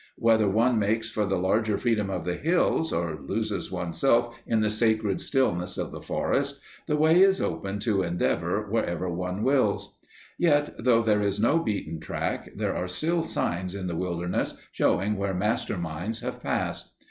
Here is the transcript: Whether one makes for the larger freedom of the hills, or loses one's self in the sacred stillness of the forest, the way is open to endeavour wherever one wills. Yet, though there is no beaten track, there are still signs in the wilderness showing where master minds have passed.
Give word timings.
Whether 0.17 0.49
one 0.49 0.79
makes 0.79 1.11
for 1.11 1.27
the 1.27 1.37
larger 1.37 1.77
freedom 1.77 2.09
of 2.09 2.25
the 2.25 2.33
hills, 2.33 2.91
or 2.91 3.19
loses 3.21 3.71
one's 3.71 3.99
self 3.99 4.35
in 4.47 4.61
the 4.61 4.71
sacred 4.71 5.21
stillness 5.21 5.77
of 5.77 5.91
the 5.91 6.01
forest, 6.01 6.59
the 6.87 6.95
way 6.95 7.21
is 7.21 7.39
open 7.39 7.77
to 7.81 8.01
endeavour 8.01 8.65
wherever 8.67 9.07
one 9.07 9.43
wills. 9.43 9.99
Yet, 10.39 10.73
though 10.79 11.03
there 11.03 11.21
is 11.21 11.39
no 11.39 11.59
beaten 11.59 11.99
track, 11.99 12.49
there 12.55 12.75
are 12.75 12.87
still 12.87 13.21
signs 13.21 13.75
in 13.75 13.85
the 13.85 13.95
wilderness 13.95 14.57
showing 14.71 15.17
where 15.17 15.35
master 15.35 15.77
minds 15.77 16.21
have 16.21 16.41
passed. 16.41 16.95